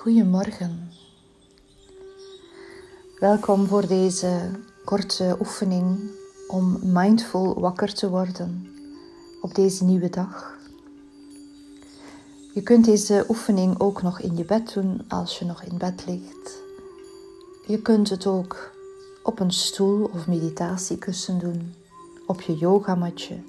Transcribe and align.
Goedemorgen. 0.00 0.90
Welkom 3.18 3.66
voor 3.66 3.86
deze 3.86 4.50
korte 4.84 5.36
oefening 5.40 6.10
om 6.48 6.78
mindful 6.82 7.60
wakker 7.60 7.94
te 7.94 8.10
worden 8.10 8.72
op 9.40 9.54
deze 9.54 9.84
nieuwe 9.84 10.10
dag. 10.10 10.58
Je 12.54 12.62
kunt 12.62 12.84
deze 12.84 13.24
oefening 13.28 13.80
ook 13.80 14.02
nog 14.02 14.20
in 14.20 14.36
je 14.36 14.44
bed 14.44 14.72
doen 14.74 15.04
als 15.08 15.38
je 15.38 15.44
nog 15.44 15.62
in 15.62 15.78
bed 15.78 16.04
ligt. 16.06 16.62
Je 17.66 17.82
kunt 17.82 18.10
het 18.10 18.26
ook 18.26 18.70
op 19.22 19.40
een 19.40 19.52
stoel 19.52 20.10
of 20.12 20.26
meditatiekussen 20.26 21.38
doen, 21.38 21.74
op 22.26 22.40
je 22.40 22.56
yogamatje. 22.56 23.42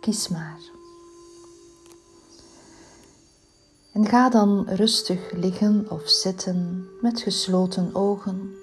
Kies 0.00 0.28
maar. 0.28 0.71
En 3.92 4.06
ga 4.06 4.28
dan 4.28 4.68
rustig 4.68 5.32
liggen 5.32 5.86
of 5.90 6.08
zitten 6.08 6.88
met 7.00 7.20
gesloten 7.20 7.94
ogen. 7.94 8.54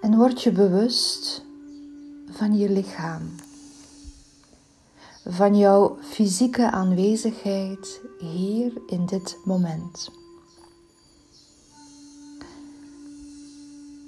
En 0.00 0.16
word 0.16 0.42
je 0.42 0.52
bewust 0.52 1.44
van 2.30 2.56
je 2.56 2.70
lichaam, 2.70 3.22
van 5.24 5.56
jouw 5.56 5.98
fysieke 6.02 6.70
aanwezigheid 6.70 8.00
hier 8.18 8.72
in 8.86 9.06
dit 9.06 9.38
moment. 9.44 10.10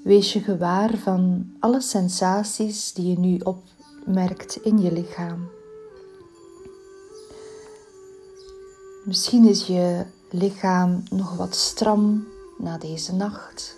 Wees 0.02 0.33
je 0.33 0.41
gewaar 0.41 0.97
van 0.97 1.52
alle 1.60 1.80
sensaties 1.80 2.93
die 2.93 3.07
je 3.07 3.19
nu 3.19 3.38
opmerkt 3.38 4.57
in 4.57 4.79
je 4.79 4.93
lichaam. 4.93 5.58
Misschien 9.09 9.45
is 9.45 9.67
je 9.67 10.05
lichaam 10.30 11.03
nog 11.11 11.37
wat 11.37 11.57
stram 11.57 12.27
na 12.59 12.79
deze 12.79 13.15
nacht. 13.15 13.77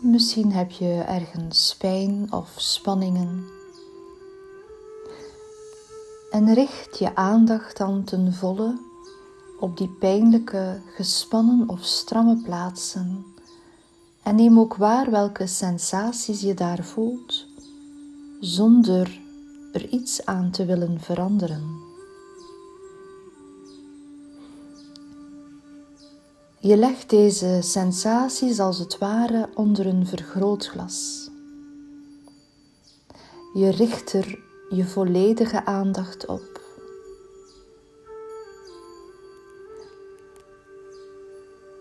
Misschien 0.00 0.52
heb 0.52 0.70
je 0.70 1.04
ergens 1.06 1.76
pijn 1.78 2.32
of 2.32 2.52
spanningen. 2.56 3.44
En 6.30 6.54
richt 6.54 6.98
je 6.98 7.14
aandacht 7.14 7.76
dan 7.76 8.04
ten 8.04 8.32
volle 8.32 8.78
op 9.60 9.76
die 9.76 9.96
pijnlijke, 10.00 10.80
gespannen 10.94 11.68
of 11.68 11.84
stramme 11.84 12.36
plaatsen. 12.42 13.24
En 14.22 14.34
neem 14.34 14.58
ook 14.58 14.76
waar 14.76 15.10
welke 15.10 15.46
sensaties 15.46 16.40
je 16.40 16.54
daar 16.54 16.84
voelt, 16.84 17.46
zonder 18.40 19.20
er 19.72 19.88
iets 19.88 20.24
aan 20.26 20.50
te 20.50 20.64
willen 20.64 21.00
veranderen. 21.00 21.89
Je 26.62 26.76
legt 26.76 27.10
deze 27.10 27.58
sensaties 27.62 28.60
als 28.60 28.78
het 28.78 28.98
ware 28.98 29.48
onder 29.54 29.86
een 29.86 30.06
vergrootglas. 30.06 31.30
Je 33.54 33.70
richt 33.70 34.12
er 34.12 34.38
je 34.70 34.84
volledige 34.84 35.64
aandacht 35.64 36.26
op. 36.26 36.60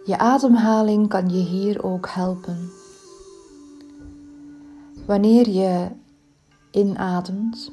Je 0.05 0.17
ademhaling 0.17 1.07
kan 1.07 1.29
je 1.29 1.43
hier 1.43 1.83
ook 1.83 2.07
helpen. 2.09 2.71
Wanneer 5.05 5.49
je 5.49 5.87
inademt, 6.71 7.71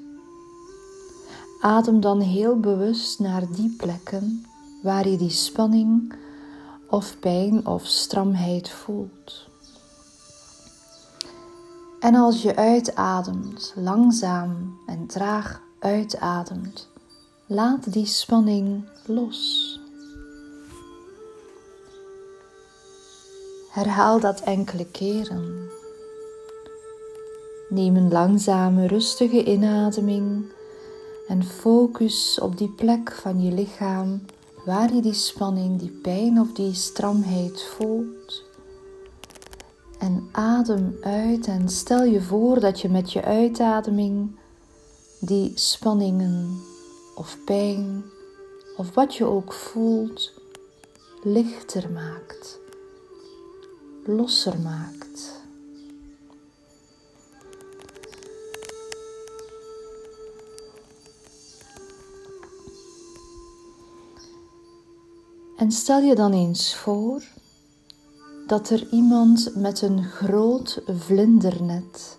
adem 1.60 2.00
dan 2.00 2.20
heel 2.20 2.60
bewust 2.60 3.18
naar 3.18 3.52
die 3.52 3.74
plekken 3.76 4.46
waar 4.82 5.08
je 5.08 5.16
die 5.16 5.30
spanning 5.30 6.24
of 6.90 7.18
pijn 7.18 7.66
of 7.66 7.86
stramheid 7.86 8.70
voelt. 8.70 9.48
En 12.00 12.14
als 12.14 12.42
je 12.42 12.56
uitademt, 12.56 13.72
langzaam 13.76 14.78
en 14.86 15.06
traag 15.06 15.60
uitademt, 15.78 16.88
laat 17.46 17.92
die 17.92 18.06
spanning 18.06 18.84
los. 19.06 19.80
Herhaal 23.70 24.20
dat 24.20 24.40
enkele 24.40 24.86
keren. 24.86 25.68
Neem 27.68 27.96
een 27.96 28.12
langzame, 28.12 28.86
rustige 28.86 29.44
inademing 29.44 30.44
en 31.28 31.44
focus 31.44 32.40
op 32.40 32.58
die 32.58 32.70
plek 32.70 33.12
van 33.12 33.42
je 33.42 33.52
lichaam 33.52 34.20
waar 34.66 34.94
je 34.94 35.00
die 35.02 35.12
spanning, 35.12 35.78
die 35.78 35.90
pijn 35.90 36.40
of 36.40 36.52
die 36.52 36.74
stramheid 36.74 37.62
voelt. 37.62 38.44
En 39.98 40.28
adem 40.32 40.96
uit 41.00 41.46
en 41.46 41.68
stel 41.68 42.04
je 42.04 42.20
voor 42.20 42.60
dat 42.60 42.80
je 42.80 42.88
met 42.88 43.12
je 43.12 43.22
uitademing 43.22 44.36
die 45.20 45.52
spanningen 45.54 46.60
of 47.14 47.38
pijn 47.44 48.04
of 48.76 48.94
wat 48.94 49.14
je 49.14 49.24
ook 49.24 49.52
voelt 49.52 50.32
lichter 51.22 51.90
maakt, 51.90 52.58
losser 54.04 54.58
maakt. 54.60 55.05
En 65.66 65.72
stel 65.72 66.00
je 66.00 66.14
dan 66.14 66.32
eens 66.32 66.76
voor 66.76 67.22
dat 68.46 68.70
er 68.70 68.88
iemand 68.90 69.50
met 69.54 69.82
een 69.82 70.04
groot 70.04 70.82
vlindernet 70.86 72.18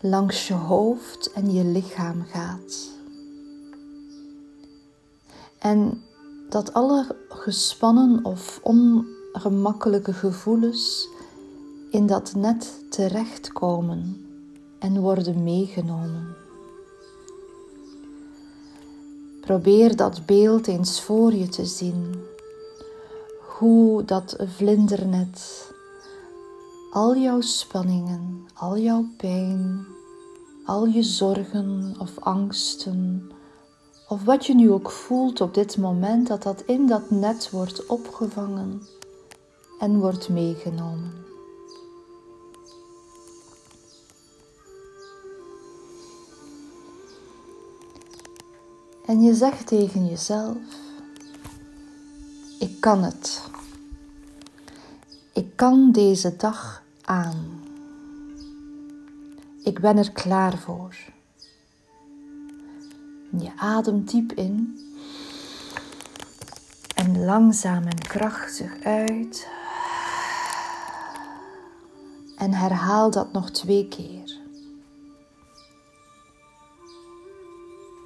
langs 0.00 0.48
je 0.48 0.54
hoofd 0.54 1.32
en 1.32 1.52
je 1.52 1.64
lichaam 1.64 2.24
gaat. 2.28 2.88
En 5.58 6.02
dat 6.48 6.72
alle 6.72 7.16
gespannen 7.28 8.24
of 8.24 8.60
ongemakkelijke 8.62 10.12
gevoelens 10.12 11.08
in 11.90 12.06
dat 12.06 12.34
net 12.34 12.84
terechtkomen 12.90 14.26
en 14.78 15.00
worden 15.00 15.42
meegenomen. 15.42 16.36
Probeer 19.40 19.96
dat 19.96 20.26
beeld 20.26 20.66
eens 20.66 21.00
voor 21.00 21.34
je 21.34 21.48
te 21.48 21.64
zien 21.64 22.36
hoe 23.58 24.04
dat 24.04 24.36
vlindernet 24.56 25.72
al 26.90 27.16
jouw 27.16 27.40
spanningen, 27.40 28.46
al 28.54 28.78
jouw 28.78 29.04
pijn, 29.16 29.86
al 30.64 30.86
je 30.86 31.02
zorgen 31.02 31.94
of 31.98 32.18
angsten, 32.18 33.30
of 34.08 34.24
wat 34.24 34.46
je 34.46 34.54
nu 34.54 34.70
ook 34.70 34.90
voelt 34.90 35.40
op 35.40 35.54
dit 35.54 35.76
moment, 35.76 36.26
dat 36.26 36.42
dat 36.42 36.62
in 36.66 36.86
dat 36.86 37.10
net 37.10 37.50
wordt 37.50 37.86
opgevangen 37.86 38.82
en 39.78 39.98
wordt 39.98 40.28
meegenomen. 40.28 41.12
En 49.06 49.22
je 49.22 49.34
zegt 49.34 49.66
tegen 49.66 50.06
jezelf: 50.06 50.56
Ik 52.58 52.80
kan 52.80 53.02
het. 53.02 53.47
Kan 55.58 55.92
deze 55.92 56.36
dag 56.36 56.82
aan. 57.04 57.62
Ik 59.62 59.80
ben 59.80 59.96
er 59.96 60.12
klaar 60.12 60.58
voor. 60.58 60.96
Je 63.38 63.52
ademt 63.56 64.10
diep 64.10 64.32
in 64.32 64.78
en 66.94 67.24
langzaam 67.24 67.84
en 67.84 67.98
krachtig 67.98 68.82
uit. 68.82 69.48
En 72.36 72.52
herhaal 72.52 73.10
dat 73.10 73.32
nog 73.32 73.50
twee 73.50 73.88
keer. 73.88 74.38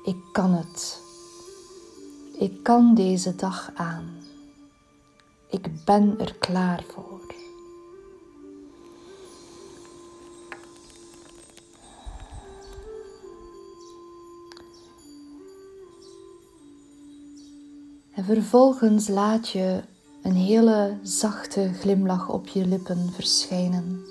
Ik 0.05 0.19
kan 0.33 0.53
het. 0.53 1.01
Ik 2.39 2.63
kan 2.63 2.95
deze 2.95 3.35
dag 3.37 3.71
aan. 3.75 4.17
Ik 5.51 5.85
ben 5.85 6.21
er 6.21 6.35
klaar 6.35 6.85
voor. 6.93 7.42
En 18.23 18.29
vervolgens 18.29 19.09
laat 19.09 19.49
je 19.49 19.83
een 20.23 20.35
hele 20.35 20.99
zachte 21.03 21.71
glimlach 21.81 22.29
op 22.29 22.47
je 22.47 22.67
lippen 22.67 23.13
verschijnen. 23.13 24.05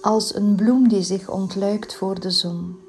Als 0.00 0.34
een 0.34 0.54
bloem 0.54 0.88
die 0.88 1.02
zich 1.02 1.28
ontluikt 1.28 1.94
voor 1.94 2.20
de 2.20 2.30
zon, 2.30 2.80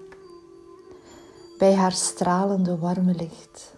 bij 1.57 1.73
haar 1.73 1.91
stralende 1.91 2.77
warme 2.77 3.13
licht. 3.13 3.73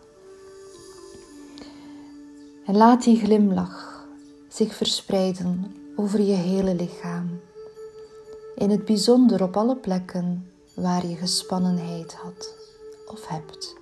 En 2.65 2.77
laat 2.77 3.03
die 3.03 3.17
glimlach 3.17 4.05
zich 4.49 4.75
verspreiden 4.75 5.75
over 5.95 6.21
je 6.21 6.35
hele 6.35 6.75
lichaam. 6.75 7.39
In 8.55 8.69
het 8.69 8.85
bijzonder 8.85 9.43
op 9.43 9.57
alle 9.57 9.75
plekken 9.75 10.51
waar 10.75 11.07
je 11.07 11.15
gespannenheid 11.15 12.13
had 12.13 12.55
of 13.07 13.27
hebt. 13.27 13.81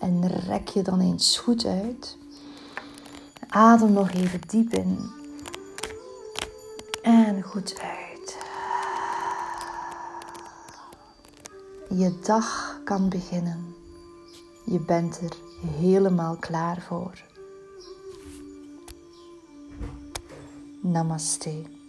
En 0.00 0.26
rek 0.28 0.68
je 0.68 0.82
dan 0.82 1.00
eens 1.00 1.38
goed 1.38 1.64
uit. 1.64 2.16
Adem 3.48 3.92
nog 3.92 4.10
even 4.10 4.40
diep 4.46 4.72
in. 4.72 5.10
En 7.02 7.42
goed 7.42 7.80
uit. 7.82 8.38
Je 11.88 12.18
dag 12.22 12.80
kan 12.84 13.08
beginnen. 13.08 13.74
Je 14.64 14.80
bent 14.80 15.20
er 15.20 15.36
helemaal 15.78 16.36
klaar 16.36 16.80
voor. 16.80 17.22
Namaste. 20.80 21.79